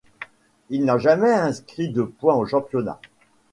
[0.71, 2.99] Il n'a jamais inscrit de point au championnat.